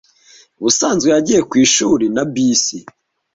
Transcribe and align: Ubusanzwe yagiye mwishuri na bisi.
Ubusanzwe 0.59 1.07
yagiye 1.15 1.39
mwishuri 1.47 2.05
na 2.15 2.23
bisi. 2.33 2.77